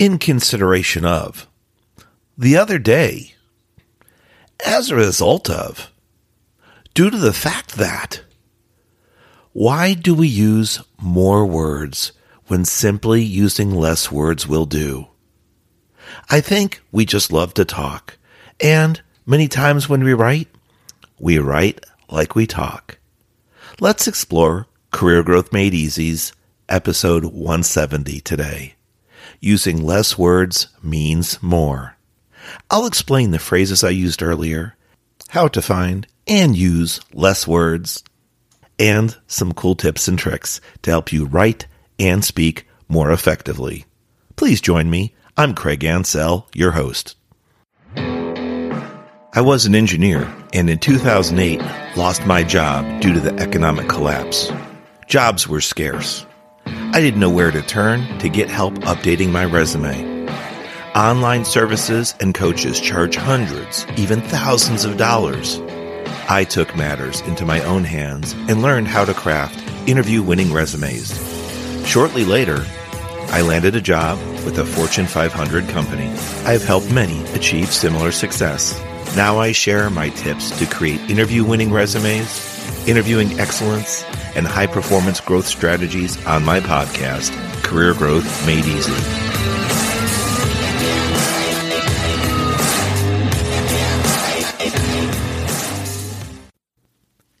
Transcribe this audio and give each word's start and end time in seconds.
in 0.00 0.16
consideration 0.16 1.04
of, 1.04 1.46
the 2.36 2.56
other 2.56 2.78
day, 2.78 3.34
as 4.64 4.90
a 4.90 4.96
result 4.96 5.50
of, 5.50 5.92
due 6.94 7.10
to 7.10 7.18
the 7.18 7.34
fact 7.34 7.76
that, 7.76 8.22
why 9.52 9.92
do 9.92 10.14
we 10.14 10.26
use 10.26 10.80
more 10.98 11.44
words 11.44 12.12
when 12.46 12.64
simply 12.64 13.22
using 13.22 13.70
less 13.74 14.10
words 14.10 14.48
will 14.48 14.64
do? 14.64 15.06
I 16.30 16.40
think 16.40 16.80
we 16.90 17.04
just 17.04 17.30
love 17.30 17.52
to 17.54 17.66
talk, 17.66 18.16
and 18.58 19.02
many 19.26 19.48
times 19.48 19.86
when 19.86 20.02
we 20.02 20.14
write, 20.14 20.48
we 21.18 21.38
write 21.38 21.84
like 22.08 22.34
we 22.34 22.46
talk. 22.46 22.98
Let's 23.80 24.08
explore 24.08 24.66
Career 24.92 25.22
Growth 25.22 25.52
Made 25.52 25.74
Easy's 25.74 26.32
episode 26.70 27.26
170 27.26 28.20
today. 28.20 28.76
Using 29.42 29.82
less 29.82 30.18
words 30.18 30.68
means 30.82 31.42
more. 31.42 31.96
I'll 32.70 32.84
explain 32.84 33.30
the 33.30 33.38
phrases 33.38 33.82
I 33.82 33.88
used 33.88 34.22
earlier, 34.22 34.76
how 35.30 35.48
to 35.48 35.62
find 35.62 36.06
and 36.26 36.54
use 36.54 37.00
less 37.14 37.48
words, 37.48 38.04
and 38.78 39.16
some 39.26 39.54
cool 39.54 39.76
tips 39.76 40.08
and 40.08 40.18
tricks 40.18 40.60
to 40.82 40.90
help 40.90 41.10
you 41.10 41.24
write 41.24 41.66
and 41.98 42.22
speak 42.22 42.66
more 42.86 43.10
effectively. 43.10 43.86
Please 44.36 44.60
join 44.60 44.90
me. 44.90 45.14
I'm 45.38 45.54
Craig 45.54 45.80
Ancel, 45.80 46.44
your 46.54 46.72
host. 46.72 47.16
I 47.96 49.40
was 49.40 49.64
an 49.64 49.74
engineer 49.74 50.30
and 50.52 50.68
in 50.68 50.78
2008 50.78 51.62
lost 51.96 52.26
my 52.26 52.42
job 52.42 53.00
due 53.00 53.14
to 53.14 53.20
the 53.20 53.34
economic 53.36 53.88
collapse. 53.88 54.52
Jobs 55.06 55.48
were 55.48 55.62
scarce. 55.62 56.26
I 56.92 57.00
didn't 57.00 57.20
know 57.20 57.30
where 57.30 57.50
to 57.50 57.62
turn 57.62 58.18
to 58.18 58.28
get 58.28 58.48
help 58.48 58.74
updating 58.80 59.30
my 59.30 59.44
resume. 59.44 60.28
Online 60.94 61.44
services 61.44 62.14
and 62.20 62.34
coaches 62.34 62.80
charge 62.80 63.16
hundreds, 63.16 63.86
even 63.96 64.20
thousands 64.20 64.84
of 64.84 64.96
dollars. 64.96 65.60
I 66.28 66.44
took 66.48 66.76
matters 66.76 67.20
into 67.22 67.44
my 67.44 67.60
own 67.64 67.84
hands 67.84 68.32
and 68.48 68.62
learned 68.62 68.88
how 68.88 69.04
to 69.04 69.14
craft 69.14 69.58
interview 69.88 70.22
winning 70.22 70.52
resumes. 70.52 71.12
Shortly 71.86 72.24
later, 72.24 72.64
I 73.32 73.42
landed 73.42 73.76
a 73.76 73.80
job 73.80 74.18
with 74.44 74.58
a 74.58 74.64
Fortune 74.64 75.06
500 75.06 75.68
company. 75.68 76.08
I 76.44 76.52
have 76.52 76.64
helped 76.64 76.92
many 76.92 77.22
achieve 77.34 77.72
similar 77.72 78.10
success. 78.10 78.80
Now 79.16 79.38
I 79.38 79.52
share 79.52 79.90
my 79.90 80.08
tips 80.10 80.56
to 80.58 80.66
create 80.66 81.00
interview 81.10 81.44
winning 81.44 81.72
resumes, 81.72 82.88
interviewing 82.88 83.38
excellence, 83.38 84.04
and 84.34 84.46
high 84.46 84.66
performance 84.66 85.20
growth 85.20 85.46
strategies 85.46 86.24
on 86.26 86.44
my 86.44 86.60
podcast, 86.60 87.32
Career 87.62 87.94
Growth 87.94 88.46
Made 88.46 88.64
Easy. 88.64 88.92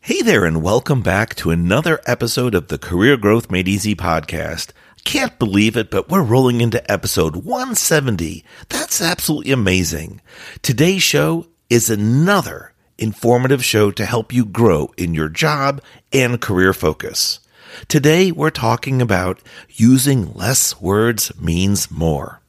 Hey 0.02 0.22
there, 0.22 0.44
and 0.44 0.62
welcome 0.62 1.02
back 1.02 1.34
to 1.36 1.50
another 1.50 2.00
episode 2.04 2.54
of 2.54 2.68
the 2.68 2.78
Career 2.78 3.16
Growth 3.16 3.50
Made 3.50 3.68
Easy 3.68 3.94
podcast. 3.94 4.72
Can't 5.04 5.38
believe 5.38 5.76
it, 5.76 5.90
but 5.90 6.10
we're 6.10 6.22
rolling 6.22 6.60
into 6.60 6.90
episode 6.90 7.36
170. 7.36 8.44
That's 8.68 9.00
absolutely 9.00 9.52
amazing. 9.52 10.20
Today's 10.62 11.02
show 11.02 11.46
is 11.70 11.88
another 11.88 12.72
informative 13.00 13.64
show 13.64 13.90
to 13.90 14.04
help 14.04 14.32
you 14.32 14.44
grow 14.44 14.92
in 14.96 15.14
your 15.14 15.28
job 15.28 15.82
and 16.12 16.40
career 16.40 16.72
focus. 16.72 17.40
Today, 17.88 18.30
we're 18.30 18.50
talking 18.50 19.00
about 19.00 19.40
using 19.70 20.32
less 20.34 20.80
words 20.80 21.32
means 21.40 21.90
more. 21.90 22.40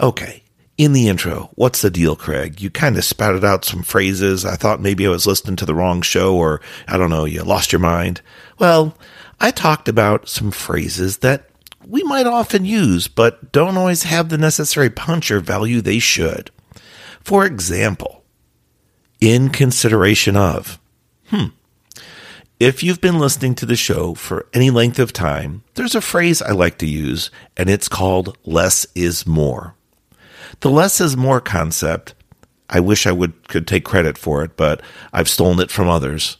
Okay, 0.00 0.42
in 0.76 0.92
the 0.92 1.08
intro, 1.08 1.50
what's 1.54 1.82
the 1.82 1.90
deal, 1.90 2.16
Craig? 2.16 2.60
You 2.60 2.68
kind 2.68 2.96
of 2.96 3.04
spouted 3.04 3.44
out 3.44 3.64
some 3.64 3.84
phrases. 3.84 4.44
I 4.44 4.56
thought 4.56 4.80
maybe 4.80 5.06
I 5.06 5.10
was 5.10 5.26
listening 5.26 5.56
to 5.56 5.66
the 5.66 5.74
wrong 5.74 6.02
show 6.02 6.34
or, 6.34 6.60
I 6.88 6.96
don't 6.96 7.10
know, 7.10 7.24
you 7.24 7.42
lost 7.42 7.72
your 7.72 7.80
mind. 7.80 8.20
Well, 8.58 8.96
I 9.40 9.52
talked 9.52 9.88
about 9.88 10.28
some 10.28 10.50
phrases 10.50 11.18
that 11.18 11.48
we 11.86 12.02
might 12.02 12.26
often 12.26 12.64
use, 12.64 13.06
but 13.06 13.52
don't 13.52 13.76
always 13.76 14.02
have 14.04 14.28
the 14.28 14.38
necessary 14.38 14.90
punch 14.90 15.30
or 15.30 15.38
value 15.38 15.80
they 15.80 16.00
should. 16.00 16.50
For 17.20 17.46
example, 17.46 18.23
in 19.24 19.48
consideration 19.48 20.36
of. 20.36 20.78
Hmm. 21.28 21.46
If 22.60 22.82
you've 22.82 23.00
been 23.00 23.18
listening 23.18 23.54
to 23.56 23.66
the 23.66 23.74
show 23.74 24.14
for 24.14 24.46
any 24.52 24.70
length 24.70 24.98
of 24.98 25.12
time, 25.12 25.64
there's 25.74 25.94
a 25.94 26.00
phrase 26.00 26.42
I 26.42 26.52
like 26.52 26.78
to 26.78 26.86
use, 26.86 27.30
and 27.56 27.70
it's 27.70 27.88
called 27.88 28.36
less 28.44 28.86
is 28.94 29.26
more. 29.26 29.74
The 30.60 30.70
less 30.70 31.00
is 31.00 31.16
more 31.16 31.40
concept, 31.40 32.14
I 32.70 32.80
wish 32.80 33.06
I 33.06 33.12
would 33.12 33.48
could 33.48 33.66
take 33.66 33.84
credit 33.84 34.16
for 34.18 34.44
it, 34.44 34.56
but 34.56 34.82
I've 35.12 35.28
stolen 35.28 35.60
it 35.60 35.70
from 35.70 35.88
others. 35.88 36.38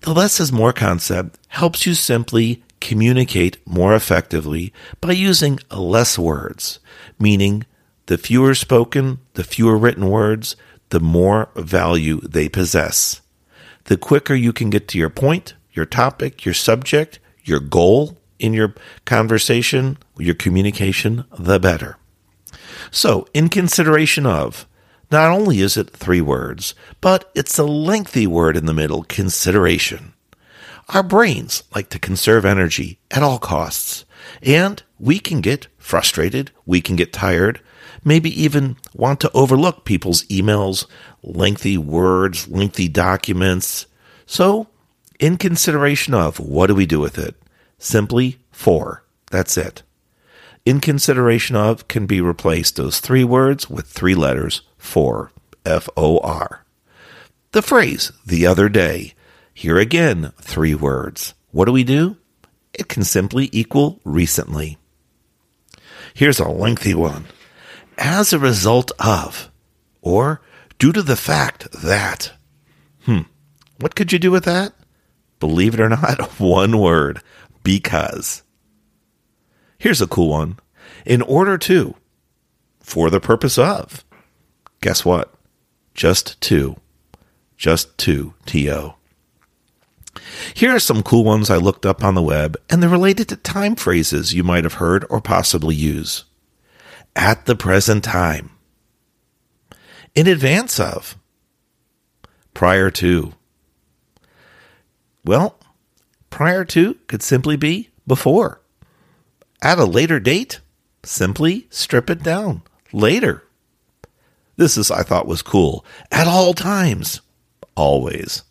The 0.00 0.14
less 0.14 0.40
is 0.40 0.52
more 0.52 0.72
concept 0.72 1.38
helps 1.48 1.86
you 1.86 1.94
simply 1.94 2.62
communicate 2.80 3.58
more 3.66 3.94
effectively 3.94 4.72
by 5.00 5.12
using 5.12 5.60
less 5.70 6.18
words, 6.18 6.78
meaning 7.18 7.66
the 8.06 8.18
fewer 8.18 8.54
spoken, 8.54 9.20
the 9.34 9.44
fewer 9.44 9.76
written 9.76 10.08
words, 10.08 10.56
the 10.90 11.00
more 11.00 11.48
value 11.56 12.20
they 12.20 12.48
possess. 12.48 13.20
The 13.84 13.96
quicker 13.96 14.34
you 14.34 14.52
can 14.52 14.70
get 14.70 14.86
to 14.88 14.98
your 14.98 15.10
point, 15.10 15.54
your 15.72 15.86
topic, 15.86 16.44
your 16.44 16.54
subject, 16.54 17.18
your 17.44 17.60
goal 17.60 18.18
in 18.38 18.52
your 18.52 18.74
conversation, 19.04 19.98
your 20.18 20.34
communication, 20.34 21.24
the 21.36 21.58
better. 21.58 21.96
So, 22.90 23.26
in 23.34 23.48
consideration 23.48 24.26
of, 24.26 24.66
not 25.10 25.30
only 25.30 25.60
is 25.60 25.76
it 25.76 25.90
three 25.90 26.20
words, 26.20 26.74
but 27.00 27.30
it's 27.34 27.58
a 27.58 27.64
lengthy 27.64 28.26
word 28.26 28.56
in 28.56 28.66
the 28.66 28.74
middle, 28.74 29.02
consideration. 29.04 30.14
Our 30.88 31.02
brains 31.02 31.62
like 31.74 31.88
to 31.90 31.98
conserve 31.98 32.44
energy 32.44 32.98
at 33.10 33.22
all 33.22 33.38
costs, 33.38 34.04
and 34.42 34.82
we 34.98 35.18
can 35.18 35.40
get 35.40 35.68
frustrated, 35.78 36.50
we 36.66 36.80
can 36.80 36.96
get 36.96 37.12
tired, 37.12 37.60
maybe 38.04 38.30
even 38.42 38.76
want 38.94 39.20
to 39.20 39.32
overlook 39.32 39.84
people's 39.84 40.24
emails, 40.24 40.86
lengthy 41.22 41.78
words, 41.78 42.48
lengthy 42.48 42.88
documents. 42.88 43.86
So, 44.26 44.68
in 45.18 45.36
consideration 45.36 46.14
of 46.14 46.40
what 46.40 46.68
do 46.68 46.74
we 46.74 46.86
do 46.86 47.00
with 47.00 47.18
it? 47.18 47.34
Simply 47.78 48.38
for. 48.50 49.04
That's 49.30 49.56
it. 49.56 49.82
In 50.64 50.80
consideration 50.80 51.56
of 51.56 51.88
can 51.88 52.06
be 52.06 52.20
replaced 52.20 52.76
those 52.76 53.00
three 53.00 53.24
words 53.24 53.70
with 53.70 53.86
three 53.86 54.14
letters 54.14 54.62
for. 54.76 55.30
F 55.64 55.88
O 55.96 56.18
R. 56.20 56.64
The 57.52 57.62
phrase 57.62 58.12
the 58.24 58.46
other 58.46 58.68
day. 58.68 59.14
Here 59.52 59.78
again, 59.78 60.32
three 60.40 60.74
words. 60.74 61.34
What 61.50 61.66
do 61.66 61.72
we 61.72 61.84
do? 61.84 62.16
It 62.72 62.88
can 62.88 63.04
simply 63.04 63.48
equal 63.52 64.00
recently. 64.04 64.78
Here's 66.14 66.40
a 66.40 66.48
lengthy 66.48 66.94
one 66.94 67.26
as 67.98 68.32
a 68.32 68.38
result 68.38 68.90
of, 68.98 69.50
or 70.00 70.40
due 70.78 70.92
to 70.92 71.02
the 71.02 71.16
fact 71.16 71.70
that. 71.72 72.32
Hmm. 73.04 73.20
What 73.78 73.94
could 73.94 74.12
you 74.12 74.18
do 74.18 74.30
with 74.30 74.44
that? 74.44 74.72
Believe 75.38 75.74
it 75.74 75.80
or 75.80 75.88
not, 75.88 76.20
one 76.40 76.78
word 76.78 77.22
because. 77.62 78.42
Here's 79.78 80.00
a 80.02 80.06
cool 80.06 80.30
one. 80.30 80.58
In 81.06 81.22
order 81.22 81.56
to, 81.58 81.94
for 82.80 83.10
the 83.10 83.20
purpose 83.20 83.58
of. 83.58 84.04
Guess 84.82 85.04
what? 85.04 85.32
Just 85.94 86.40
two. 86.40 86.76
Just 87.56 87.96
two, 87.98 88.34
T-O. 88.46 88.96
Here 90.54 90.74
are 90.74 90.80
some 90.80 91.02
cool 91.02 91.24
ones 91.24 91.50
I 91.50 91.56
looked 91.56 91.86
up 91.86 92.02
on 92.02 92.14
the 92.14 92.22
web, 92.22 92.56
and 92.68 92.82
they're 92.82 92.90
related 92.90 93.28
to 93.28 93.36
time 93.36 93.76
phrases 93.76 94.34
you 94.34 94.42
might 94.42 94.64
have 94.64 94.74
heard 94.74 95.04
or 95.08 95.20
possibly 95.20 95.74
use 95.74 96.24
at 97.16 97.46
the 97.46 97.56
present 97.56 98.04
time, 98.04 98.50
in 100.14 100.26
advance 100.26 100.78
of, 100.78 101.16
prior 102.54 102.90
to. 102.90 103.34
Well, 105.24 105.58
prior 106.30 106.64
to 106.66 106.94
could 107.06 107.22
simply 107.22 107.56
be 107.56 107.90
before. 108.06 108.60
At 109.62 109.78
a 109.78 109.84
later 109.84 110.18
date, 110.20 110.60
simply 111.04 111.66
strip 111.70 112.08
it 112.08 112.22
down 112.22 112.62
later. 112.92 113.44
This 114.56 114.76
is, 114.76 114.90
I 114.90 115.02
thought, 115.02 115.26
was 115.26 115.42
cool. 115.42 115.84
At 116.10 116.26
all 116.26 116.54
times, 116.54 117.20
always. 117.74 118.42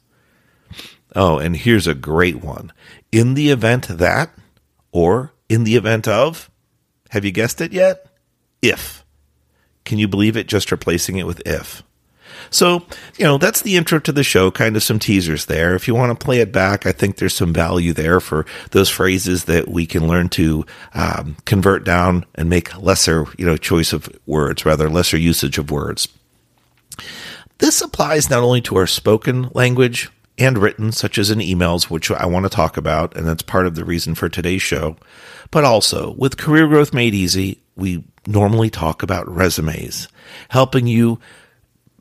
Oh, 1.15 1.37
and 1.37 1.55
here's 1.55 1.87
a 1.87 1.93
great 1.93 2.43
one. 2.43 2.71
In 3.11 3.33
the 3.33 3.49
event 3.49 3.87
that, 3.87 4.31
or 4.91 5.33
in 5.47 5.63
the 5.63 5.75
event 5.75 6.07
of, 6.07 6.49
have 7.09 7.25
you 7.25 7.31
guessed 7.31 7.61
it 7.61 7.73
yet? 7.73 8.05
if. 8.61 9.03
Can 9.85 9.97
you 9.97 10.07
believe 10.07 10.37
it? 10.37 10.47
Just 10.47 10.71
replacing 10.71 11.17
it 11.17 11.25
with 11.25 11.41
if. 11.45 11.83
So, 12.51 12.85
you 13.17 13.25
know, 13.25 13.37
that's 13.37 13.61
the 13.61 13.75
intro 13.75 13.99
to 13.99 14.11
the 14.11 14.23
show, 14.23 14.49
kind 14.49 14.75
of 14.75 14.83
some 14.83 14.97
teasers 14.97 15.45
there. 15.45 15.75
If 15.75 15.87
you 15.87 15.93
want 15.93 16.17
to 16.17 16.23
play 16.23 16.39
it 16.39 16.51
back, 16.51 16.85
I 16.85 16.91
think 16.91 17.17
there's 17.17 17.35
some 17.35 17.53
value 17.53 17.93
there 17.93 18.19
for 18.19 18.45
those 18.71 18.89
phrases 18.89 19.45
that 19.45 19.67
we 19.67 19.85
can 19.85 20.07
learn 20.07 20.29
to 20.29 20.65
um, 20.93 21.37
convert 21.45 21.83
down 21.83 22.25
and 22.35 22.49
make 22.49 22.75
lesser, 22.77 23.25
you 23.37 23.45
know, 23.45 23.57
choice 23.57 23.93
of 23.93 24.09
words, 24.25 24.65
rather 24.65 24.89
lesser 24.89 25.17
usage 25.17 25.57
of 25.57 25.69
words. 25.69 26.07
This 27.59 27.81
applies 27.81 28.29
not 28.29 28.43
only 28.43 28.61
to 28.61 28.77
our 28.77 28.87
spoken 28.87 29.49
language 29.53 30.09
and 30.39 30.57
written, 30.57 30.91
such 30.91 31.17
as 31.17 31.29
in 31.29 31.39
emails, 31.39 31.89
which 31.89 32.09
I 32.09 32.25
want 32.25 32.45
to 32.45 32.49
talk 32.49 32.77
about, 32.77 33.15
and 33.15 33.27
that's 33.27 33.43
part 33.43 33.67
of 33.67 33.75
the 33.75 33.85
reason 33.85 34.15
for 34.15 34.29
today's 34.29 34.61
show, 34.61 34.95
but 35.51 35.63
also 35.63 36.11
with 36.11 36.37
Career 36.37 36.67
Growth 36.67 36.93
Made 36.93 37.13
Easy, 37.13 37.61
we 37.75 38.03
normally 38.25 38.69
talk 38.69 39.03
about 39.03 39.27
resumes, 39.29 40.07
helping 40.49 40.87
you 40.87 41.19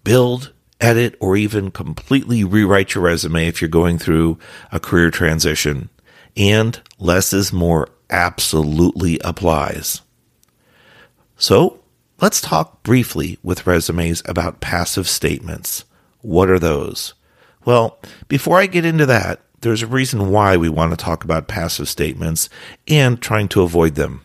build, 0.05 0.53
edit, 0.81 1.17
or 1.21 1.37
even 1.37 1.71
completely 1.71 2.45
rewrite 2.45 2.95
your 2.95 3.05
resume 3.05 3.47
if 3.47 3.61
you're 3.61 3.69
going 3.69 3.99
through 3.99 4.39
a 4.73 4.81
career 4.81 5.11
transition. 5.11 5.89
And 6.37 6.81
less 6.99 7.33
is 7.33 7.53
more 7.53 7.89
absolutely 8.11 9.19
applies. 9.25 10.03
So 11.37 11.81
let's 12.21 12.41
talk 12.41 12.83
briefly 12.83 13.39
with 13.43 13.67
resumes 13.67 14.23
about 14.27 14.61
passive 14.61 15.09
statements. 15.09 15.85
What 16.21 16.51
are 16.51 16.59
those? 16.59 17.15
Well, 17.69 17.99
before 18.29 18.59
I 18.59 18.65
get 18.65 18.87
into 18.87 19.05
that, 19.05 19.43
there's 19.61 19.83
a 19.83 19.87
reason 19.87 20.31
why 20.31 20.57
we 20.57 20.71
want 20.71 20.91
to 20.93 20.97
talk 20.97 21.23
about 21.23 21.49
passive 21.49 21.87
statements 21.87 22.49
and 22.87 23.21
trying 23.21 23.47
to 23.49 23.61
avoid 23.61 23.95
them. 23.95 24.23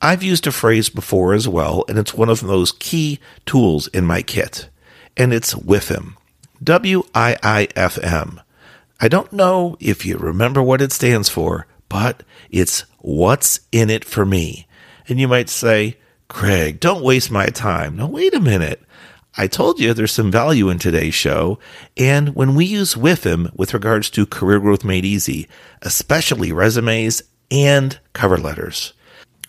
I've 0.00 0.22
used 0.22 0.46
a 0.46 0.52
phrase 0.52 0.88
before 0.88 1.34
as 1.34 1.48
well, 1.48 1.84
and 1.88 1.98
it's 1.98 2.14
one 2.14 2.28
of 2.28 2.42
those 2.42 2.70
key 2.70 3.18
tools 3.44 3.88
in 3.88 4.04
my 4.06 4.22
kit, 4.22 4.68
and 5.16 5.34
it's 5.34 5.52
WIIFM. 5.52 6.14
W 6.62 7.02
I 7.12 7.36
I 7.42 7.66
F 7.74 7.98
M. 8.04 8.40
I 9.00 9.08
don't 9.08 9.32
know 9.32 9.76
if 9.80 10.06
you 10.06 10.16
remember 10.16 10.62
what 10.62 10.80
it 10.80 10.92
stands 10.92 11.28
for, 11.28 11.66
but 11.88 12.22
it's 12.50 12.84
what's 12.98 13.58
in 13.72 13.90
it 13.90 14.04
for 14.04 14.24
me. 14.24 14.68
And 15.08 15.18
you 15.18 15.26
might 15.26 15.48
say, 15.48 15.96
Craig, 16.28 16.78
don't 16.78 17.02
waste 17.02 17.32
my 17.32 17.46
time. 17.46 17.96
Now, 17.96 18.06
wait 18.06 18.32
a 18.32 18.38
minute. 18.38 18.80
I 19.40 19.46
told 19.46 19.78
you 19.78 19.94
there's 19.94 20.10
some 20.10 20.32
value 20.32 20.68
in 20.68 20.80
today's 20.80 21.14
show. 21.14 21.60
And 21.96 22.34
when 22.34 22.56
we 22.56 22.64
use 22.64 22.96
WIIFM 22.96 23.56
with 23.56 23.72
regards 23.72 24.10
to 24.10 24.26
career 24.26 24.58
growth 24.58 24.82
made 24.82 25.04
easy, 25.04 25.48
especially 25.80 26.50
resumes 26.50 27.22
and 27.48 28.00
cover 28.14 28.36
letters, 28.36 28.94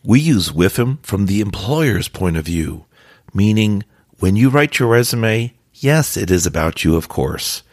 we 0.03 0.19
use 0.19 0.51
WIIFM 0.51 1.03
from 1.03 1.25
the 1.25 1.41
employer's 1.41 2.07
point 2.07 2.37
of 2.37 2.45
view, 2.45 2.85
meaning 3.33 3.83
when 4.19 4.35
you 4.35 4.51
write 4.51 4.77
your 4.77 4.89
resume, 4.89 5.55
yes, 5.73 6.15
it 6.15 6.29
is 6.29 6.45
about 6.45 6.83
you, 6.83 6.95
of 6.95 7.09
course. 7.09 7.63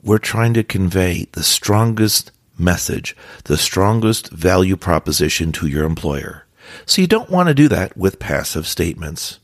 We're 0.00 0.18
trying 0.18 0.54
to 0.54 0.62
convey 0.62 1.26
the 1.32 1.42
strongest 1.42 2.30
message, 2.56 3.16
the 3.44 3.58
strongest 3.58 4.30
value 4.30 4.76
proposition 4.76 5.50
to 5.52 5.66
your 5.66 5.84
employer. 5.84 6.46
So 6.86 7.02
you 7.02 7.08
don't 7.08 7.28
want 7.28 7.48
to 7.48 7.54
do 7.54 7.66
that 7.66 7.96
with 7.96 8.20
passive 8.20 8.68
statements. 8.68 9.40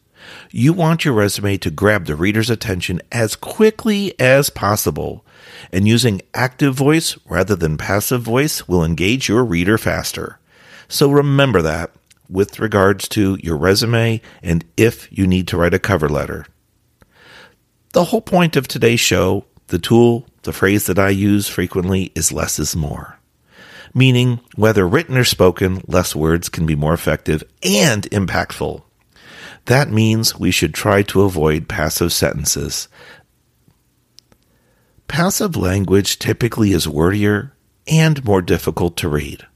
You 0.51 0.73
want 0.73 1.05
your 1.05 1.15
resume 1.15 1.57
to 1.59 1.71
grab 1.71 2.07
the 2.07 2.17
reader's 2.17 2.51
attention 2.51 3.01
as 3.11 3.37
quickly 3.37 4.19
as 4.21 4.51
possible, 4.51 5.25
and 5.73 5.89
using 5.89 6.23
active 6.33 6.75
voice 6.75 7.19
rather 7.27 7.57
than 7.57 7.77
passive 7.77 8.23
voice 8.23 8.69
will 8.69 8.85
engage 8.85 9.29
your 9.29 9.45
reader 9.45 9.79
faster. 9.79 10.39
So 10.89 11.11
remember 11.11 11.63
that 11.63 11.91
with 12.29 12.59
regards 12.59 13.09
to 13.09 13.39
your 13.43 13.57
resume 13.57 14.21
and 14.43 14.65
if 14.77 15.09
you 15.11 15.27
need 15.27 15.49
to 15.49 15.57
write 15.57 15.75
a 15.75 15.79
cover 15.79 16.09
letter. 16.09 16.47
The 17.93 18.05
whole 18.05 18.21
point 18.21 18.57
of 18.57 18.67
today's 18.67 19.01
show, 19.01 19.45
the 19.69 19.79
tool, 19.79 20.27
the 20.43 20.53
phrase 20.53 20.87
that 20.87 20.99
I 20.99 21.11
use 21.11 21.49
frequently 21.49 22.13
is 22.15 22.33
less 22.33 22.59
is 22.59 22.75
more. 22.75 23.19
Meaning, 23.95 24.41
whether 24.57 24.89
written 24.89 25.17
or 25.17 25.25
spoken, 25.25 25.83
less 25.87 26.17
words 26.17 26.49
can 26.49 26.67
be 26.67 26.75
more 26.75 26.93
effective 26.93 27.45
and 27.63 28.03
impactful. 28.11 28.83
That 29.67 29.91
means 29.91 30.39
we 30.39 30.51
should 30.51 30.75
try 30.75 31.03
to 31.03 31.23
avoid 31.23 31.69
passive 31.69 32.13
sentences. 32.13 32.89
Passive 35.09 35.57
language 35.57 36.19
typically 36.19 36.73
is 36.73 36.87
wordier 36.87 37.53
and 37.87 38.25
more 38.25 38.43
difficult 38.43 38.97
to 38.99 39.09
read. 39.09 39.47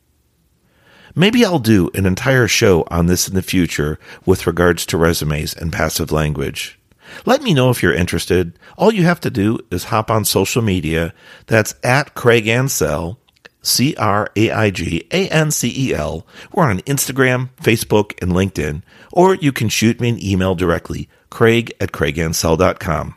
Maybe 1.15 1.45
I'll 1.45 1.59
do 1.59 1.91
an 1.95 2.07
entire 2.07 2.47
show 2.47 2.87
on 2.91 3.07
this 3.07 3.29
in 3.29 3.35
the 3.35 3.43
future 3.43 3.99
with 4.25 4.47
regards 4.47 4.87
to 4.87 4.97
resumes 4.97 5.55
and 5.55 5.73
passive 5.73 6.13
language. 6.13 6.79
Let 7.25 7.43
me 7.43 7.55
know 7.55 7.71
if 7.71 7.83
you're 7.83 7.95
interested. 7.95 8.59
All 8.77 8.93
you 8.93 9.03
have 9.05 9.21
to 9.23 9.31
do 9.31 9.59
is 9.71 9.85
hop 9.85 10.11
on 10.11 10.25
social 10.25 10.63
media. 10.63 11.13
That's 11.47 11.75
at 11.83 12.15
Craig 12.15 12.45
Ancel, 12.45 13.17
C 13.63 13.95
R 13.97 14.31
A 14.37 14.51
I 14.51 14.71
G 14.71 15.07
A 15.11 15.29
N 15.29 15.51
C 15.51 15.73
E 15.77 15.95
L. 15.95 16.27
We're 16.53 16.65
on 16.65 16.81
Instagram, 16.81 17.51
Facebook, 17.61 18.21
and 18.23 18.33
LinkedIn. 18.33 18.83
Or 19.13 19.35
you 19.35 19.53
can 19.53 19.69
shoot 19.69 20.01
me 20.01 20.09
an 20.11 20.25
email 20.25 20.55
directly, 20.55 21.09
craig 21.31 21.73
at 21.81 21.93
craigancel.com. 21.93 23.15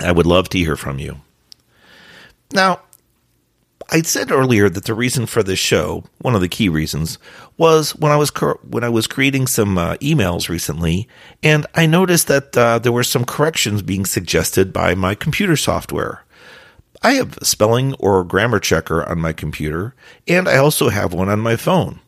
I 0.00 0.12
would 0.12 0.26
love 0.26 0.48
to 0.50 0.58
hear 0.58 0.76
from 0.76 0.98
you. 0.98 1.20
Now, 2.52 2.80
I 3.90 4.02
said 4.02 4.32
earlier 4.32 4.68
that 4.68 4.84
the 4.84 4.94
reason 4.94 5.26
for 5.26 5.42
this 5.42 5.60
show, 5.60 6.04
one 6.18 6.34
of 6.34 6.40
the 6.40 6.48
key 6.48 6.68
reasons, 6.68 7.18
was 7.56 7.94
when 7.94 8.10
I 8.10 8.16
was 8.16 8.30
when 8.62 8.82
I 8.82 8.88
was 8.88 9.06
creating 9.06 9.46
some 9.46 9.78
uh, 9.78 9.94
emails 9.96 10.48
recently, 10.48 11.08
and 11.42 11.66
I 11.74 11.86
noticed 11.86 12.26
that 12.26 12.56
uh, 12.56 12.80
there 12.80 12.92
were 12.92 13.04
some 13.04 13.24
corrections 13.24 13.82
being 13.82 14.04
suggested 14.04 14.72
by 14.72 14.94
my 14.94 15.14
computer 15.14 15.56
software. 15.56 16.24
I 17.02 17.12
have 17.12 17.36
a 17.38 17.44
spelling 17.44 17.94
or 17.94 18.24
grammar 18.24 18.58
checker 18.58 19.04
on 19.08 19.20
my 19.20 19.32
computer, 19.32 19.94
and 20.26 20.48
I 20.48 20.56
also 20.56 20.88
have 20.88 21.12
one 21.12 21.28
on 21.28 21.40
my 21.40 21.56
phone. 21.56 22.00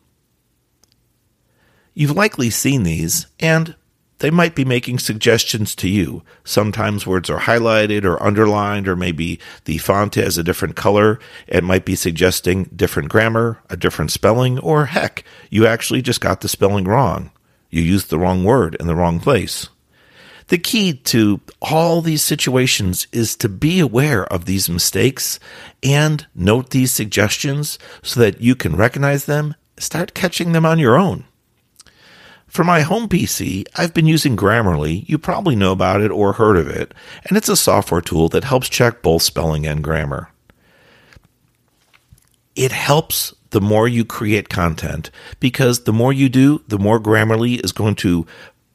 You've 1.93 2.15
likely 2.15 2.49
seen 2.49 2.83
these, 2.83 3.27
and 3.39 3.75
they 4.19 4.29
might 4.29 4.53
be 4.53 4.65
making 4.65 4.99
suggestions 4.99 5.75
to 5.75 5.87
you. 5.87 6.23
Sometimes 6.43 7.07
words 7.07 7.29
are 7.29 7.39
highlighted 7.39 8.03
or 8.03 8.21
underlined, 8.21 8.87
or 8.87 8.95
maybe 8.95 9.39
the 9.65 9.77
font 9.77 10.15
has 10.15 10.37
a 10.37 10.43
different 10.43 10.75
color. 10.75 11.19
It 11.47 11.63
might 11.63 11.85
be 11.85 11.95
suggesting 11.95 12.65
different 12.75 13.09
grammar, 13.09 13.59
a 13.69 13.77
different 13.77 14.11
spelling, 14.11 14.59
or 14.59 14.85
heck, 14.85 15.23
you 15.49 15.65
actually 15.65 16.01
just 16.01 16.21
got 16.21 16.41
the 16.41 16.49
spelling 16.49 16.85
wrong. 16.85 17.31
You 17.69 17.81
used 17.81 18.09
the 18.09 18.19
wrong 18.19 18.43
word 18.43 18.75
in 18.79 18.87
the 18.87 18.95
wrong 18.95 19.19
place. 19.19 19.69
The 20.49 20.57
key 20.57 20.93
to 20.93 21.41
all 21.61 22.01
these 22.01 22.23
situations 22.23 23.05
is 23.11 23.35
to 23.35 23.47
be 23.47 23.79
aware 23.79 24.25
of 24.33 24.45
these 24.45 24.67
mistakes 24.67 25.39
and 25.83 26.25
note 26.33 26.71
these 26.71 26.91
suggestions 26.91 27.77
so 28.01 28.19
that 28.19 28.41
you 28.41 28.55
can 28.55 28.75
recognize 28.75 29.25
them, 29.25 29.53
start 29.77 30.15
catching 30.15 30.51
them 30.51 30.65
on 30.65 30.79
your 30.79 30.97
own. 30.97 31.25
For 32.47 32.63
my 32.63 32.81
home 32.81 33.07
PC, 33.07 33.65
I've 33.75 33.93
been 33.93 34.07
using 34.07 34.35
Grammarly. 34.35 35.07
You 35.07 35.19
probably 35.19 35.55
know 35.55 35.71
about 35.71 36.01
it 36.01 36.09
or 36.09 36.33
heard 36.33 36.57
of 36.57 36.67
it, 36.67 36.95
and 37.25 37.37
it's 37.37 37.47
a 37.47 37.55
software 37.55 38.01
tool 38.01 38.27
that 38.29 38.43
helps 38.43 38.69
check 38.69 39.03
both 39.03 39.21
spelling 39.21 39.67
and 39.67 39.83
grammar. 39.83 40.31
It 42.55 42.71
helps 42.71 43.35
the 43.51 43.61
more 43.61 43.87
you 43.87 44.03
create 44.03 44.49
content 44.49 45.11
because 45.39 45.83
the 45.83 45.93
more 45.93 46.11
you 46.11 46.27
do, 46.27 46.63
the 46.67 46.79
more 46.79 46.99
Grammarly 46.99 47.63
is 47.63 47.71
going 47.71 47.95
to 47.95 48.25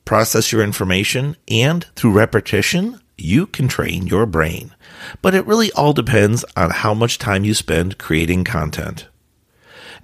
process 0.04 0.52
your 0.52 0.62
information, 0.62 1.37
and 1.49 1.84
through 1.96 2.12
repetition, 2.12 3.00
you 3.16 3.46
can 3.46 3.68
train 3.68 4.06
your 4.06 4.26
brain. 4.26 4.75
But 5.23 5.34
it 5.34 5.46
really 5.46 5.70
all 5.73 5.92
depends 5.92 6.44
on 6.56 6.70
how 6.70 6.94
much 6.94 7.18
time 7.18 7.44
you 7.44 7.54
spend 7.54 7.99
creating 7.99 8.44
content. 8.44 9.08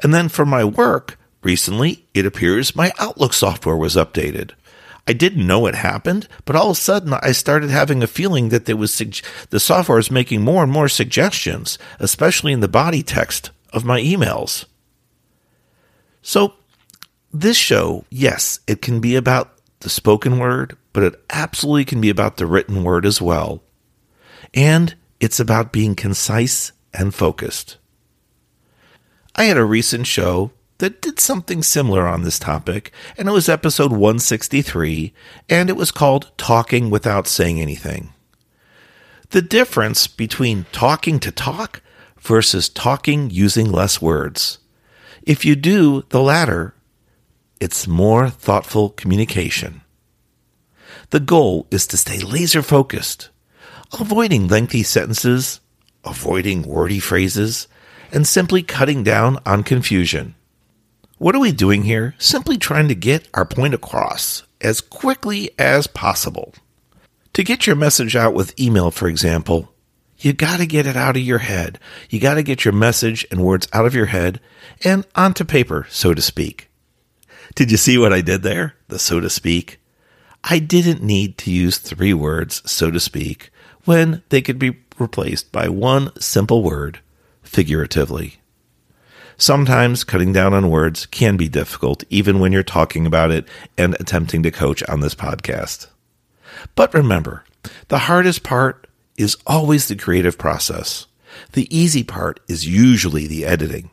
And 0.02 0.14
then 0.14 0.28
for 0.28 0.46
my 0.46 0.64
work, 0.64 1.18
Recently, 1.42 2.06
it 2.12 2.26
appears 2.26 2.76
my 2.76 2.92
Outlook 2.98 3.32
software 3.32 3.76
was 3.76 3.96
updated. 3.96 4.50
I 5.06 5.14
didn't 5.14 5.46
know 5.46 5.66
it 5.66 5.74
happened, 5.74 6.28
but 6.44 6.54
all 6.54 6.70
of 6.70 6.76
a 6.76 6.80
sudden 6.80 7.14
I 7.14 7.32
started 7.32 7.70
having 7.70 8.02
a 8.02 8.06
feeling 8.06 8.50
that 8.50 8.66
there 8.66 8.76
was 8.76 8.92
sug- 8.92 9.24
the 9.48 9.58
software 9.58 9.98
is 9.98 10.10
making 10.10 10.42
more 10.42 10.62
and 10.62 10.70
more 10.70 10.88
suggestions, 10.88 11.78
especially 11.98 12.52
in 12.52 12.60
the 12.60 12.68
body 12.68 13.02
text 13.02 13.50
of 13.72 13.84
my 13.84 14.00
emails. 14.00 14.66
So, 16.20 16.54
this 17.32 17.56
show, 17.56 18.04
yes, 18.10 18.60
it 18.66 18.82
can 18.82 19.00
be 19.00 19.16
about 19.16 19.54
the 19.80 19.90
spoken 19.90 20.38
word, 20.38 20.76
but 20.92 21.02
it 21.02 21.22
absolutely 21.30 21.84
can 21.84 22.00
be 22.00 22.10
about 22.10 22.36
the 22.36 22.46
written 22.46 22.84
word 22.84 23.04
as 23.04 23.20
well. 23.20 23.62
And 24.54 24.94
it's 25.20 25.40
about 25.40 25.72
being 25.72 25.94
concise 25.94 26.72
and 26.92 27.14
focused. 27.14 27.76
I 29.34 29.44
had 29.44 29.56
a 29.56 29.64
recent 29.64 30.06
show 30.06 30.52
that 30.78 31.02
did 31.02 31.20
something 31.20 31.62
similar 31.62 32.06
on 32.06 32.22
this 32.22 32.38
topic, 32.38 32.90
and 33.16 33.28
it 33.28 33.32
was 33.32 33.48
episode 33.48 33.92
163, 33.92 35.12
and 35.48 35.68
it 35.68 35.76
was 35.76 35.92
called 35.92 36.30
Talking 36.36 36.90
Without 36.90 37.26
Saying 37.26 37.60
Anything. 37.60 38.12
The 39.30 39.42
difference 39.42 40.06
between 40.06 40.66
talking 40.72 41.20
to 41.20 41.30
talk 41.30 41.82
versus 42.18 42.68
talking 42.68 43.30
using 43.30 43.70
less 43.70 44.02
words. 44.02 44.58
If 45.22 45.44
you 45.44 45.54
do 45.54 46.02
the 46.08 46.20
latter, 46.20 46.74
it's 47.60 47.86
more 47.86 48.30
thoughtful 48.30 48.88
communication. 48.90 49.82
The 51.10 51.20
goal 51.20 51.66
is 51.70 51.86
to 51.88 51.98
stay 51.98 52.18
laser 52.18 52.62
focused, 52.62 53.28
avoiding 53.92 54.48
lengthy 54.48 54.82
sentences, 54.82 55.60
avoiding 56.04 56.62
wordy 56.62 56.98
phrases, 56.98 57.68
and 58.10 58.26
simply 58.26 58.62
cutting 58.62 59.04
down 59.04 59.38
on 59.44 59.62
confusion. 59.62 60.34
What 61.18 61.34
are 61.36 61.40
we 61.40 61.52
doing 61.52 61.82
here? 61.82 62.14
Simply 62.18 62.56
trying 62.56 62.88
to 62.88 62.94
get 62.94 63.28
our 63.34 63.44
point 63.44 63.74
across 63.74 64.44
as 64.62 64.80
quickly 64.80 65.50
as 65.58 65.86
possible. 65.86 66.54
To 67.34 67.44
get 67.44 67.66
your 67.66 67.76
message 67.76 68.16
out 68.16 68.32
with 68.32 68.58
email, 68.58 68.90
for 68.90 69.06
example, 69.06 69.72
you 70.18 70.32
got 70.32 70.60
to 70.60 70.66
get 70.66 70.86
it 70.86 70.96
out 70.96 71.16
of 71.16 71.22
your 71.22 71.38
head. 71.38 71.78
You 72.08 72.20
got 72.20 72.34
to 72.34 72.42
get 72.42 72.64
your 72.64 72.72
message 72.72 73.26
and 73.30 73.44
words 73.44 73.68
out 73.72 73.84
of 73.84 73.94
your 73.94 74.06
head 74.06 74.40
and 74.82 75.06
onto 75.14 75.44
paper, 75.44 75.86
so 75.90 76.14
to 76.14 76.22
speak. 76.22 76.69
Did 77.54 77.70
you 77.70 77.76
see 77.76 77.98
what 77.98 78.12
I 78.12 78.20
did 78.20 78.42
there? 78.42 78.74
The 78.88 78.98
so 78.98 79.20
to 79.20 79.30
speak. 79.30 79.80
I 80.44 80.58
didn't 80.58 81.02
need 81.02 81.36
to 81.38 81.50
use 81.50 81.78
three 81.78 82.14
words, 82.14 82.62
so 82.70 82.90
to 82.90 83.00
speak, 83.00 83.50
when 83.84 84.22
they 84.30 84.40
could 84.40 84.58
be 84.58 84.78
replaced 84.98 85.52
by 85.52 85.68
one 85.68 86.18
simple 86.20 86.62
word, 86.62 87.00
figuratively. 87.42 88.36
Sometimes 89.36 90.04
cutting 90.04 90.32
down 90.32 90.52
on 90.52 90.70
words 90.70 91.06
can 91.06 91.36
be 91.36 91.48
difficult, 91.48 92.04
even 92.10 92.40
when 92.40 92.52
you're 92.52 92.62
talking 92.62 93.06
about 93.06 93.30
it 93.30 93.46
and 93.76 93.94
attempting 93.98 94.42
to 94.42 94.50
coach 94.50 94.82
on 94.84 95.00
this 95.00 95.14
podcast. 95.14 95.88
But 96.74 96.92
remember, 96.92 97.44
the 97.88 98.00
hardest 98.00 98.42
part 98.42 98.86
is 99.16 99.36
always 99.46 99.88
the 99.88 99.96
creative 99.96 100.36
process. 100.38 101.06
The 101.52 101.74
easy 101.74 102.02
part 102.02 102.40
is 102.48 102.68
usually 102.68 103.26
the 103.26 103.46
editing. 103.46 103.90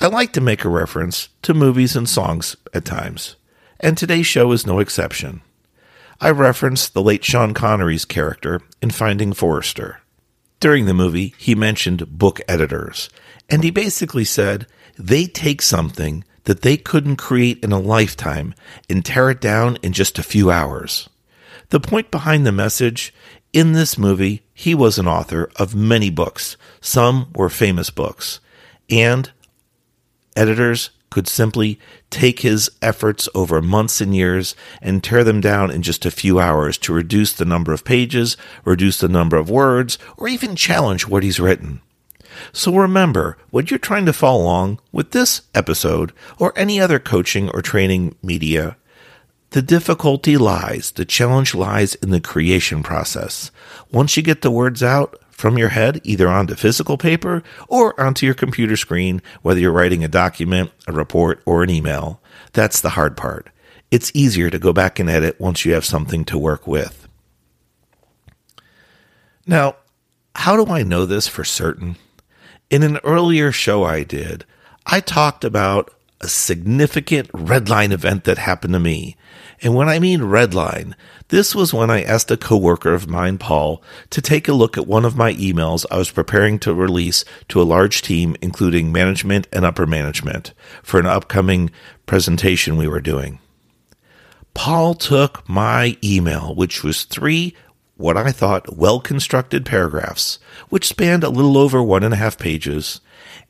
I 0.00 0.06
like 0.06 0.32
to 0.34 0.40
make 0.40 0.64
a 0.64 0.68
reference 0.68 1.28
to 1.42 1.52
movies 1.52 1.96
and 1.96 2.08
songs 2.08 2.54
at 2.72 2.84
times, 2.84 3.34
and 3.80 3.98
today's 3.98 4.28
show 4.28 4.52
is 4.52 4.64
no 4.64 4.78
exception. 4.78 5.40
I 6.20 6.30
reference 6.30 6.88
the 6.88 7.02
late 7.02 7.24
Sean 7.24 7.52
Connery's 7.52 8.04
character 8.04 8.60
in 8.80 8.90
Finding 8.90 9.32
Forrester. 9.32 10.00
During 10.60 10.86
the 10.86 10.94
movie, 10.94 11.34
he 11.36 11.56
mentioned 11.56 12.16
book 12.16 12.40
editors, 12.46 13.10
and 13.50 13.64
he 13.64 13.72
basically 13.72 14.24
said 14.24 14.68
they 14.96 15.26
take 15.26 15.60
something 15.60 16.22
that 16.44 16.62
they 16.62 16.76
couldn't 16.76 17.16
create 17.16 17.64
in 17.64 17.72
a 17.72 17.80
lifetime 17.80 18.54
and 18.88 19.04
tear 19.04 19.30
it 19.30 19.40
down 19.40 19.78
in 19.82 19.92
just 19.92 20.16
a 20.16 20.22
few 20.22 20.48
hours. 20.48 21.08
The 21.70 21.80
point 21.80 22.12
behind 22.12 22.46
the 22.46 22.52
message 22.52 23.12
in 23.52 23.72
this 23.72 23.98
movie, 23.98 24.42
he 24.54 24.76
was 24.76 24.96
an 24.96 25.08
author 25.08 25.50
of 25.56 25.74
many 25.74 26.08
books. 26.08 26.56
Some 26.80 27.32
were 27.34 27.50
famous 27.50 27.90
books. 27.90 28.38
And 28.88 29.30
editors 30.38 30.90
could 31.10 31.26
simply 31.26 31.78
take 32.10 32.40
his 32.40 32.70
efforts 32.80 33.28
over 33.34 33.60
months 33.60 34.00
and 34.00 34.14
years 34.14 34.54
and 34.80 35.02
tear 35.02 35.24
them 35.24 35.40
down 35.40 35.70
in 35.70 35.82
just 35.82 36.06
a 36.06 36.10
few 36.10 36.38
hours 36.38 36.78
to 36.78 36.92
reduce 36.92 37.32
the 37.32 37.44
number 37.44 37.72
of 37.72 37.84
pages, 37.84 38.36
reduce 38.64 38.98
the 38.98 39.08
number 39.08 39.36
of 39.36 39.50
words, 39.50 39.98
or 40.16 40.28
even 40.28 40.54
challenge 40.54 41.06
what 41.06 41.22
he's 41.22 41.40
written. 41.40 41.80
So 42.52 42.74
remember, 42.74 43.36
when 43.50 43.66
you're 43.66 43.78
trying 43.78 44.06
to 44.06 44.12
follow 44.12 44.42
along 44.42 44.80
with 44.92 45.10
this 45.10 45.42
episode 45.54 46.12
or 46.38 46.52
any 46.56 46.80
other 46.80 46.98
coaching 46.98 47.48
or 47.50 47.62
training 47.62 48.14
media, 48.22 48.76
the 49.50 49.62
difficulty 49.62 50.36
lies, 50.36 50.92
the 50.92 51.04
challenge 51.04 51.54
lies 51.54 51.94
in 51.96 52.10
the 52.10 52.20
creation 52.20 52.82
process. 52.82 53.50
Once 53.90 54.16
you 54.16 54.22
get 54.22 54.42
the 54.42 54.50
words 54.50 54.82
out 54.82 55.18
from 55.38 55.56
your 55.56 55.68
head, 55.68 56.00
either 56.02 56.28
onto 56.28 56.56
physical 56.56 56.98
paper 56.98 57.44
or 57.68 57.98
onto 57.98 58.26
your 58.26 58.34
computer 58.34 58.76
screen, 58.76 59.22
whether 59.42 59.60
you're 59.60 59.70
writing 59.70 60.02
a 60.02 60.08
document, 60.08 60.72
a 60.88 60.92
report, 60.92 61.40
or 61.46 61.62
an 61.62 61.70
email, 61.70 62.20
that's 62.52 62.80
the 62.80 62.90
hard 62.90 63.16
part. 63.16 63.48
It's 63.92 64.10
easier 64.14 64.50
to 64.50 64.58
go 64.58 64.72
back 64.72 64.98
and 64.98 65.08
edit 65.08 65.40
once 65.40 65.64
you 65.64 65.74
have 65.74 65.84
something 65.84 66.24
to 66.24 66.36
work 66.36 66.66
with. 66.66 67.06
Now, 69.46 69.76
how 70.34 70.62
do 70.62 70.72
I 70.72 70.82
know 70.82 71.06
this 71.06 71.28
for 71.28 71.44
certain? 71.44 71.94
In 72.68 72.82
an 72.82 72.98
earlier 73.04 73.52
show 73.52 73.84
I 73.84 74.02
did, 74.02 74.44
I 74.86 74.98
talked 74.98 75.44
about 75.44 75.94
a 76.20 76.26
significant 76.26 77.30
red 77.32 77.68
line 77.68 77.92
event 77.92 78.24
that 78.24 78.38
happened 78.38 78.74
to 78.74 78.80
me. 78.80 79.16
And 79.60 79.74
when 79.74 79.88
I 79.88 79.98
mean 79.98 80.22
red 80.22 80.54
line, 80.54 80.94
this 81.28 81.54
was 81.54 81.74
when 81.74 81.90
I 81.90 82.02
asked 82.02 82.30
a 82.30 82.36
coworker 82.36 82.94
of 82.94 83.08
mine, 83.08 83.38
Paul, 83.38 83.82
to 84.10 84.22
take 84.22 84.46
a 84.46 84.52
look 84.52 84.78
at 84.78 84.86
one 84.86 85.04
of 85.04 85.16
my 85.16 85.34
emails 85.34 85.84
I 85.90 85.98
was 85.98 86.10
preparing 86.10 86.58
to 86.60 86.72
release 86.72 87.24
to 87.48 87.60
a 87.60 87.64
large 87.64 88.02
team, 88.02 88.36
including 88.40 88.92
management 88.92 89.48
and 89.52 89.64
upper 89.64 89.86
management, 89.86 90.54
for 90.82 91.00
an 91.00 91.06
upcoming 91.06 91.70
presentation 92.06 92.76
we 92.76 92.88
were 92.88 93.00
doing. 93.00 93.40
Paul 94.54 94.94
took 94.94 95.48
my 95.48 95.96
email, 96.02 96.54
which 96.54 96.82
was 96.82 97.04
three 97.04 97.54
what 97.96 98.16
I 98.16 98.30
thought 98.30 98.76
well 98.76 99.00
constructed 99.00 99.66
paragraphs, 99.66 100.38
which 100.68 100.86
spanned 100.86 101.24
a 101.24 101.30
little 101.30 101.58
over 101.58 101.82
one 101.82 102.04
and 102.04 102.14
a 102.14 102.18
half 102.18 102.38
pages, 102.38 103.00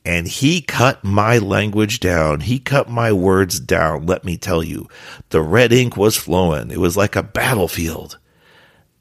and 0.04 0.26
he 0.26 0.60
cut 0.60 1.04
my 1.04 1.38
language 1.38 2.00
down. 2.00 2.40
He 2.40 2.58
cut 2.58 2.88
my 2.88 3.12
words 3.12 3.60
down. 3.60 4.06
Let 4.06 4.24
me 4.24 4.36
tell 4.36 4.62
you, 4.62 4.88
the 5.30 5.42
red 5.42 5.72
ink 5.72 5.96
was 5.96 6.16
flowing. 6.16 6.70
It 6.70 6.78
was 6.78 6.96
like 6.96 7.16
a 7.16 7.22
battlefield. 7.22 8.18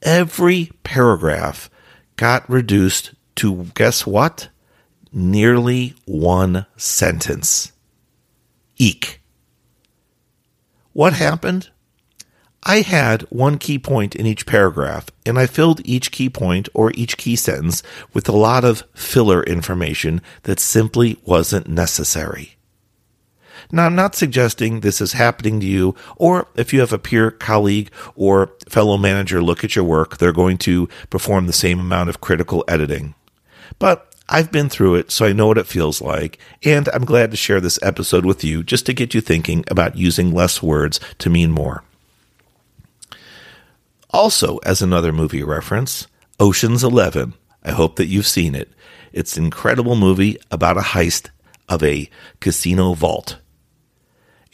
Every 0.01 0.71
paragraph 0.83 1.69
got 2.17 2.49
reduced 2.49 3.13
to 3.37 3.65
guess 3.75 4.05
what? 4.05 4.49
Nearly 5.11 5.95
one 6.05 6.65
sentence. 6.75 7.71
Eek. 8.77 9.21
What 10.93 11.13
happened? 11.13 11.69
I 12.63 12.81
had 12.81 13.21
one 13.23 13.57
key 13.57 13.79
point 13.79 14.15
in 14.15 14.25
each 14.25 14.45
paragraph, 14.45 15.07
and 15.25 15.39
I 15.39 15.45
filled 15.45 15.85
each 15.85 16.11
key 16.11 16.29
point 16.29 16.67
or 16.73 16.91
each 16.95 17.17
key 17.17 17.35
sentence 17.35 17.83
with 18.13 18.27
a 18.27 18.33
lot 18.33 18.65
of 18.65 18.83
filler 18.93 19.43
information 19.43 20.21
that 20.43 20.59
simply 20.59 21.19
wasn't 21.23 21.69
necessary. 21.69 22.57
Now, 23.71 23.85
I'm 23.85 23.95
not 23.95 24.15
suggesting 24.15 24.79
this 24.79 25.01
is 25.01 25.13
happening 25.13 25.59
to 25.59 25.65
you, 25.65 25.95
or 26.15 26.47
if 26.55 26.73
you 26.73 26.79
have 26.79 26.93
a 26.93 26.99
peer 26.99 27.31
colleague 27.31 27.91
or 28.15 28.53
fellow 28.69 28.97
manager 28.97 29.41
look 29.41 29.63
at 29.63 29.75
your 29.75 29.85
work, 29.85 30.17
they're 30.17 30.31
going 30.31 30.57
to 30.59 30.87
perform 31.09 31.47
the 31.47 31.53
same 31.53 31.79
amount 31.79 32.09
of 32.09 32.21
critical 32.21 32.63
editing. 32.67 33.13
But 33.77 34.13
I've 34.29 34.51
been 34.51 34.69
through 34.69 34.95
it, 34.95 35.11
so 35.11 35.25
I 35.25 35.33
know 35.33 35.47
what 35.47 35.57
it 35.57 35.67
feels 35.67 36.01
like, 36.01 36.37
and 36.63 36.89
I'm 36.89 37.05
glad 37.05 37.31
to 37.31 37.37
share 37.37 37.61
this 37.61 37.79
episode 37.81 38.25
with 38.25 38.43
you 38.43 38.63
just 38.63 38.85
to 38.87 38.93
get 38.93 39.13
you 39.13 39.21
thinking 39.21 39.63
about 39.69 39.97
using 39.97 40.33
less 40.33 40.61
words 40.61 40.99
to 41.19 41.29
mean 41.29 41.51
more. 41.51 41.83
Also, 44.11 44.57
as 44.59 44.81
another 44.81 45.11
movie 45.11 45.43
reference, 45.43 46.07
Ocean's 46.39 46.83
Eleven. 46.83 47.33
I 47.63 47.71
hope 47.71 47.95
that 47.97 48.05
you've 48.05 48.27
seen 48.27 48.55
it. 48.55 48.71
It's 49.11 49.35
an 49.35 49.45
incredible 49.45 49.95
movie 49.95 50.37
about 50.51 50.77
a 50.77 50.81
heist 50.81 51.29
of 51.67 51.83
a 51.83 52.09
casino 52.39 52.93
vault. 52.93 53.39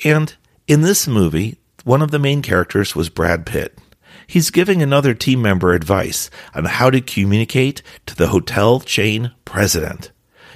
And 0.03 0.33
in 0.67 0.81
this 0.81 1.07
movie, 1.07 1.57
one 1.83 2.01
of 2.01 2.12
the 2.12 2.19
main 2.19 2.41
characters 2.41 2.95
was 2.95 3.10
Brad 3.10 3.45
Pitt. 3.45 3.77
He's 4.25 4.51
giving 4.51 4.81
another 4.81 5.13
team 5.13 5.41
member 5.41 5.74
advice 5.74 6.29
on 6.55 6.65
how 6.65 6.89
to 6.89 7.01
communicate 7.01 7.83
to 8.05 8.15
the 8.15 8.27
hotel 8.27 8.79
chain 8.79 9.31
president. 9.43 10.12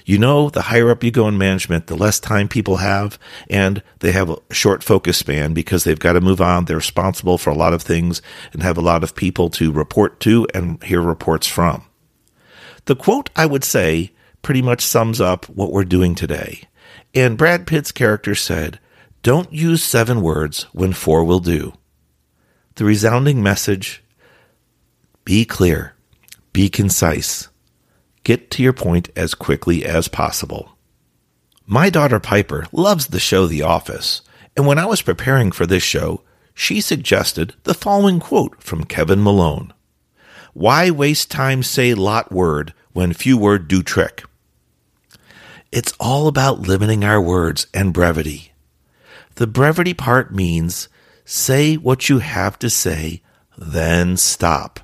You 0.07 0.17
know, 0.17 0.49
the 0.49 0.61
higher 0.61 0.89
up 0.89 1.03
you 1.03 1.11
go 1.11 1.27
in 1.27 1.37
management, 1.37 1.87
the 1.87 1.95
less 1.97 2.17
time 2.17 2.47
people 2.47 2.77
have, 2.77 3.19
and 3.49 3.83
they 3.99 4.13
have 4.13 4.29
a 4.29 4.37
short 4.51 4.81
focus 4.81 5.17
span 5.17 5.53
because 5.53 5.83
they've 5.83 5.99
got 5.99 6.13
to 6.13 6.21
move 6.21 6.39
on. 6.39 6.63
They're 6.63 6.77
responsible 6.77 7.37
for 7.37 7.49
a 7.49 7.57
lot 7.57 7.73
of 7.73 7.81
things 7.81 8.21
and 8.53 8.63
have 8.63 8.77
a 8.77 8.81
lot 8.81 9.03
of 9.03 9.15
people 9.15 9.49
to 9.49 9.69
report 9.69 10.21
to 10.21 10.47
and 10.53 10.81
hear 10.81 11.01
reports 11.01 11.45
from. 11.45 11.83
The 12.85 12.95
quote, 12.95 13.29
I 13.35 13.47
would 13.47 13.65
say, 13.65 14.13
pretty 14.41 14.61
much 14.61 14.81
sums 14.81 15.19
up 15.19 15.43
what 15.49 15.73
we're 15.73 15.83
doing 15.83 16.15
today. 16.15 16.61
And 17.13 17.37
Brad 17.37 17.67
Pitt's 17.67 17.91
character 17.91 18.33
said, 18.33 18.79
Don't 19.23 19.51
use 19.51 19.83
seven 19.83 20.21
words 20.21 20.67
when 20.71 20.93
four 20.93 21.25
will 21.25 21.39
do. 21.39 21.73
The 22.75 22.85
resounding 22.85 23.43
message 23.43 24.05
be 25.25 25.43
clear, 25.43 25.95
be 26.53 26.69
concise 26.69 27.49
Get 28.27 28.51
to 28.51 28.61
your 28.61 28.73
point 28.73 29.09
as 29.15 29.33
quickly 29.33 29.85
as 29.85 30.09
possible. 30.09 30.75
My 31.65 31.89
daughter 31.89 32.19
Piper 32.19 32.67
loves 32.73 33.07
the 33.07 33.21
show 33.21 33.47
The 33.47 33.61
Office, 33.61 34.21
and 34.57 34.67
when 34.67 34.77
I 34.77 34.85
was 34.85 35.01
preparing 35.01 35.53
for 35.53 35.65
this 35.65 35.81
show, 35.81 36.23
she 36.53 36.81
suggested 36.81 37.55
the 37.63 37.73
following 37.73 38.19
quote 38.19 38.61
from 38.61 38.83
Kevin 38.83 39.23
Malone 39.23 39.71
Why 40.53 40.91
waste 40.91 41.31
time 41.31 41.63
say 41.63 41.93
lot 41.93 42.29
word 42.29 42.73
when 42.91 43.13
few 43.13 43.37
word 43.37 43.69
do 43.69 43.81
trick? 43.81 44.25
It's 45.71 45.93
all 45.97 46.27
about 46.27 46.67
limiting 46.67 47.05
our 47.05 47.21
words 47.21 47.67
and 47.73 47.93
brevity. 47.93 48.51
The 49.35 49.47
brevity 49.47 49.93
part 49.93 50.35
means 50.35 50.89
say 51.23 51.75
what 51.75 52.09
you 52.09 52.19
have 52.19 52.59
to 52.59 52.69
say, 52.69 53.21
then 53.57 54.17
stop 54.17 54.81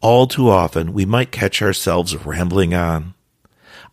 all 0.00 0.26
too 0.26 0.48
often 0.48 0.92
we 0.92 1.04
might 1.04 1.30
catch 1.32 1.60
ourselves 1.62 2.16
rambling 2.24 2.74
on. 2.74 3.14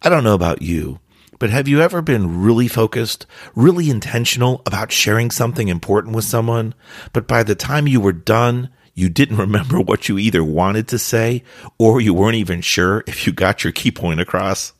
I 0.01 0.09
don't 0.09 0.23
know 0.23 0.35
about 0.35 0.61
you, 0.61 0.99
But 1.39 1.49
have 1.51 1.67
you 1.67 1.81
ever 1.81 2.01
been 2.01 2.41
really 2.41 2.67
focused, 2.67 3.27
really 3.55 3.89
intentional 3.89 4.61
about 4.65 4.91
sharing 4.91 5.29
something 5.29 5.67
important 5.67 6.15
with 6.15 6.25
someone, 6.25 6.73
but 7.13 7.27
by 7.27 7.43
the 7.43 7.55
time 7.55 7.87
you 7.87 7.99
were 8.01 8.13
done, 8.13 8.69
you 8.95 9.07
didn't 9.09 9.37
remember 9.45 9.79
what 9.79 10.09
you 10.09 10.17
either 10.17 10.43
wanted 10.43 10.87
to 10.89 10.97
say 10.99 11.43
or 11.77 12.01
you 12.01 12.13
weren't 12.13 12.35
even 12.35 12.61
sure 12.61 13.03
if 13.05 13.27
you 13.27 13.33
got 13.33 13.63
your 13.63 13.73
key 13.73 13.91
point 13.91 14.19
across? 14.19 14.73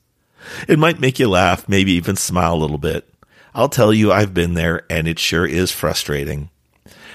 It 0.68 0.80
might 0.80 1.00
make 1.00 1.20
you 1.20 1.30
laugh, 1.30 1.68
maybe 1.70 1.92
even 1.94 2.16
smile 2.16 2.56
a 2.56 2.58
little 2.58 2.78
bit. 2.78 3.08
I'll 3.54 3.70
tell 3.70 3.94
you, 3.94 4.12
I've 4.12 4.34
been 4.34 4.54
there 4.54 4.84
and 4.90 5.08
it 5.08 5.20
sure 5.20 5.46
is 5.46 5.72
frustrating. 5.72 6.50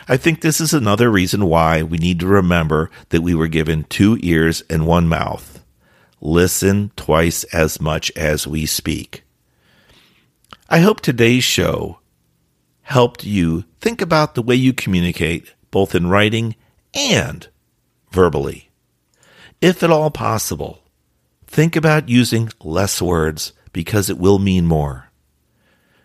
I 0.09 0.17
think 0.17 0.41
this 0.41 0.61
is 0.61 0.75
another 0.75 1.11
reason 1.11 1.47
why 1.47 1.83
we 1.83 1.99
need 1.99 2.21
to 2.21 2.27
remember 2.27 2.91
that 3.11 3.23
we 3.23 3.35
were 3.35 3.49
given 3.49 3.85
two 3.85 4.19
ears 4.21 4.63
and 4.69 4.87
one 4.87 5.09
mouth. 5.09 5.65
Listen 6.21 6.91
twice 6.97 7.45
as 7.45 7.81
much 7.81 8.11
as 8.17 8.47
we 8.47 8.67
speak. 8.67 9.23
I 10.69 10.81
hope 10.81 11.01
today's 11.01 11.45
show 11.45 11.99
helped 12.83 13.25
you 13.25 13.65
think 13.81 14.01
about 14.01 14.35
the 14.35 14.43
way 14.43 14.55
you 14.55 14.73
communicate, 14.73 15.53
both 15.71 15.95
in 15.95 16.09
writing 16.09 16.57
and 16.95 17.49
verbally. 18.11 18.71
If 19.61 19.83
at 19.83 19.91
all 19.91 20.11
possible, 20.11 20.83
think 21.47 21.77
about 21.77 22.09
using 22.09 22.51
less 22.61 23.01
words 23.01 23.53
because 23.73 24.11
it 24.11 24.19
will 24.19 24.39
mean 24.39 24.67
more 24.67 25.12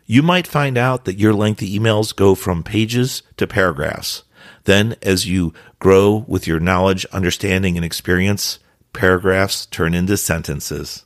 you 0.08 0.24
might 0.24 0.48
find 0.48 0.78
out 0.78 1.04
that 1.04 1.20
your 1.20 1.34
lengthy 1.34 1.78
emails 1.78 2.16
go 2.16 2.34
from 2.34 2.64
pages 2.64 3.22
to 3.36 3.46
paragraphs. 3.46 4.24
Then, 4.64 4.96
as 5.02 5.28
you 5.28 5.54
grow 5.80 6.26
with 6.28 6.48
your 6.48 6.62
knowledge, 6.62 7.06
understanding, 7.08 7.76
and 7.76 7.86
experience, 7.86 8.60
paragraphs 8.94 9.66
turn 9.66 9.94
into 9.94 10.16
sentences. 10.16 11.04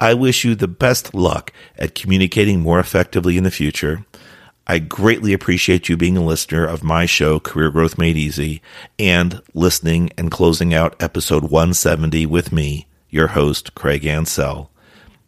I 0.00 0.14
wish 0.14 0.44
you 0.44 0.54
the 0.54 0.68
best 0.68 1.12
luck 1.12 1.52
at 1.76 1.96
communicating 1.96 2.60
more 2.60 2.78
effectively 2.78 3.36
in 3.36 3.42
the 3.42 3.50
future. 3.50 4.06
I 4.64 4.78
greatly 4.78 5.32
appreciate 5.32 5.88
you 5.88 5.96
being 5.96 6.16
a 6.16 6.24
listener 6.24 6.64
of 6.64 6.84
my 6.84 7.04
show, 7.04 7.40
Career 7.40 7.70
Growth 7.70 7.98
Made 7.98 8.16
Easy, 8.16 8.62
and 8.96 9.42
listening 9.54 10.10
and 10.16 10.30
closing 10.30 10.72
out 10.72 10.94
episode 11.02 11.44
170 11.44 12.26
with 12.26 12.52
me, 12.52 12.86
your 13.10 13.28
host, 13.28 13.74
Craig 13.74 14.02
Ancel. 14.02 14.68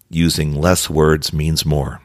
Using 0.09 0.55
less 0.55 0.89
words 0.89 1.33
means 1.33 1.67
more. 1.67 2.01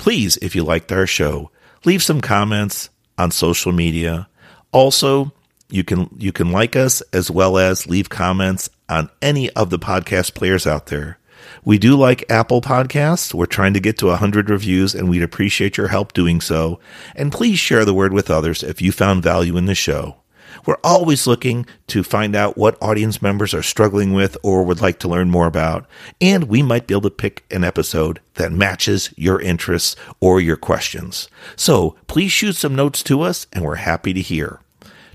Please, 0.00 0.38
if 0.38 0.54
you 0.54 0.64
liked 0.64 0.90
our 0.92 1.06
show, 1.06 1.50
leave 1.84 2.02
some 2.02 2.22
comments 2.22 2.88
on 3.18 3.30
social 3.30 3.70
media. 3.70 4.28
Also, 4.72 5.30
you 5.68 5.84
can 5.84 6.08
you 6.16 6.32
can 6.32 6.50
like 6.52 6.74
us 6.74 7.02
as 7.12 7.30
well 7.30 7.58
as 7.58 7.86
leave 7.86 8.08
comments 8.08 8.70
on 8.88 9.10
any 9.20 9.50
of 9.50 9.68
the 9.68 9.78
podcast 9.78 10.32
players 10.32 10.66
out 10.66 10.86
there. 10.86 11.18
We 11.66 11.76
do 11.76 11.98
like 11.98 12.24
Apple 12.30 12.62
Podcasts. 12.62 13.34
We're 13.34 13.44
trying 13.44 13.74
to 13.74 13.80
get 13.80 13.98
to 13.98 14.06
100 14.06 14.48
reviews 14.48 14.94
and 14.94 15.10
we'd 15.10 15.22
appreciate 15.22 15.76
your 15.76 15.88
help 15.88 16.14
doing 16.14 16.40
so. 16.40 16.80
And 17.14 17.30
please 17.30 17.58
share 17.58 17.84
the 17.84 17.92
word 17.92 18.14
with 18.14 18.30
others 18.30 18.62
if 18.62 18.80
you 18.80 18.92
found 18.92 19.22
value 19.22 19.58
in 19.58 19.66
the 19.66 19.74
show. 19.74 20.19
We're 20.66 20.78
always 20.84 21.26
looking 21.26 21.66
to 21.88 22.02
find 22.02 22.34
out 22.34 22.56
what 22.56 22.80
audience 22.82 23.22
members 23.22 23.54
are 23.54 23.62
struggling 23.62 24.12
with 24.12 24.36
or 24.42 24.62
would 24.64 24.80
like 24.80 24.98
to 25.00 25.08
learn 25.08 25.30
more 25.30 25.46
about, 25.46 25.86
and 26.20 26.44
we 26.44 26.62
might 26.62 26.86
be 26.86 26.94
able 26.94 27.02
to 27.02 27.10
pick 27.10 27.44
an 27.50 27.64
episode 27.64 28.20
that 28.34 28.52
matches 28.52 29.12
your 29.16 29.40
interests 29.40 29.96
or 30.20 30.40
your 30.40 30.56
questions. 30.56 31.28
So 31.56 31.96
please 32.06 32.32
shoot 32.32 32.56
some 32.56 32.74
notes 32.74 33.02
to 33.04 33.22
us, 33.22 33.46
and 33.52 33.64
we're 33.64 33.76
happy 33.76 34.12
to 34.12 34.20
hear. 34.20 34.60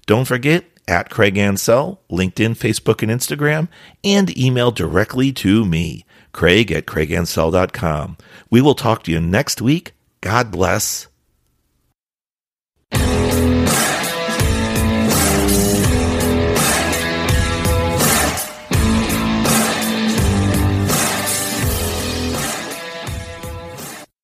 Don't 0.05 0.25
forget, 0.25 0.65
at 0.87 1.09
Craig 1.09 1.35
Ancel, 1.35 1.97
LinkedIn, 2.11 2.55
Facebook, 2.55 3.01
and 3.01 3.11
Instagram, 3.11 3.67
and 4.03 4.37
email 4.37 4.71
directly 4.71 5.31
to 5.33 5.65
me, 5.65 6.05
craig 6.31 6.71
at 6.71 6.85
craigancel.com. 6.85 8.17
We 8.49 8.61
will 8.61 8.75
talk 8.75 9.03
to 9.03 9.11
you 9.11 9.19
next 9.19 9.61
week. 9.61 9.93
God 10.21 10.51
bless 10.51 11.07